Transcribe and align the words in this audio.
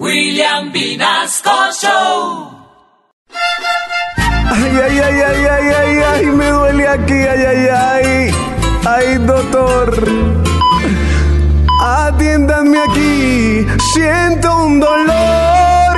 William 0.00 0.72
Vinasco 0.72 1.70
Show. 1.72 2.50
Ay, 4.50 4.76
ay, 4.82 4.98
ay, 4.98 5.20
ay, 5.22 5.46
ay, 5.46 5.68
ay, 5.70 5.98
ay, 6.02 6.26
me 6.26 6.50
duele 6.50 6.88
aquí, 6.88 7.12
ay, 7.14 7.44
ay, 7.46 7.68
ay. 7.68 8.34
Ay, 8.86 9.18
doctor. 9.18 9.94
Atiéndanme 11.80 12.78
aquí, 12.78 13.64
siento 13.92 14.56
un 14.64 14.80
dolor. 14.80 15.96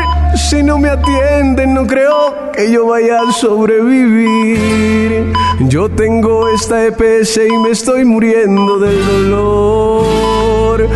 Si 0.51 0.63
no 0.63 0.77
me 0.79 0.91
atienden, 0.91 1.73
no 1.75 1.87
creo 1.87 2.53
que 2.53 2.71
yo 2.71 2.87
vaya 2.87 3.21
a 3.23 3.33
sobrevivir. 3.33 5.33
Yo 5.61 5.89
tengo 5.89 6.49
esta 6.49 6.85
EPS 6.85 7.39
y 7.49 7.57
me 7.59 7.71
estoy 7.71 8.05
muriendo 8.05 8.79
del 8.79 9.05
dolor. 9.07 10.87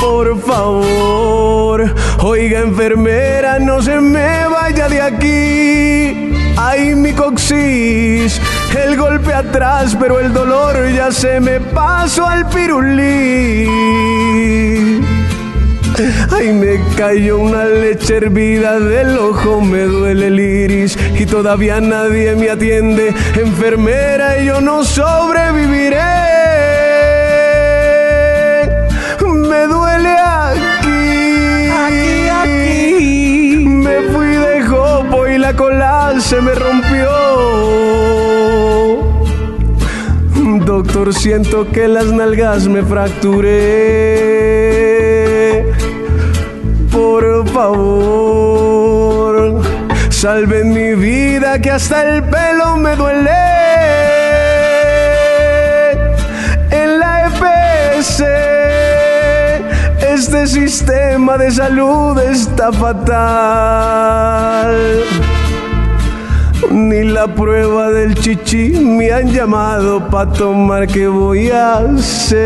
Por 0.00 0.40
favor, 0.42 1.94
oiga 2.18 2.60
enfermera, 2.60 3.58
no 3.58 3.80
se 3.82 4.00
me 4.00 4.46
vaya 4.48 4.88
de 4.88 5.00
aquí. 5.00 6.34
Ay, 6.56 6.94
mi 6.94 7.12
coxis, 7.12 8.40
el 8.76 8.96
golpe 8.96 9.32
atrás, 9.32 9.96
pero 9.98 10.18
el 10.18 10.32
dolor 10.32 10.90
ya 10.92 11.12
se 11.12 11.40
me 11.40 11.60
pasó 11.60 12.26
al 12.26 12.48
pirulí. 12.48 13.68
Ay, 16.30 16.52
me 16.52 16.78
cayó 16.96 17.38
una 17.38 17.64
leche 17.64 18.18
hervida 18.18 18.78
del 18.78 19.18
ojo, 19.18 19.60
me 19.60 19.82
duele 19.82 20.28
el 20.28 20.38
iris 20.38 20.96
y 21.18 21.26
todavía 21.26 21.80
nadie 21.80 22.36
me 22.36 22.50
atiende. 22.50 23.14
Enfermera, 23.34 24.40
yo 24.42 24.60
no 24.60 24.84
sobreviviré. 24.84 26.17
Se 36.20 36.40
me 36.40 36.54
rompió. 36.54 37.08
Doctor, 40.64 41.14
siento 41.14 41.70
que 41.70 41.88
las 41.88 42.06
nalgas 42.06 42.66
me 42.68 42.82
fracturé. 42.82 43.48
Por 46.92 47.48
favor, 47.48 48.82
salven 50.10 50.74
mi 50.74 50.94
vida 50.94 51.58
que 51.60 51.70
hasta 51.70 52.02
el 52.04 52.22
pelo 52.24 52.76
me 52.76 52.96
duele. 52.96 53.30
En 56.70 56.98
la 57.00 57.28
EPS, 57.28 58.24
este 60.00 60.46
sistema 60.46 61.38
de 61.38 61.50
salud 61.50 62.18
está 62.20 62.72
fatal. 62.72 64.07
Prueba 67.34 67.90
del 67.90 68.14
chichi 68.14 68.70
me 68.70 69.12
han 69.12 69.30
llamado 69.32 70.08
para 70.08 70.32
tomar. 70.32 70.86
¿Qué 70.86 71.06
voy 71.06 71.50
a 71.50 71.78
hacer? 71.78 72.38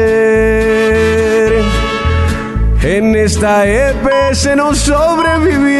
En 2.83 3.14
esta 3.16 3.66
EPS 3.66 4.56
no 4.56 4.74
sobreviviré. 4.74 5.71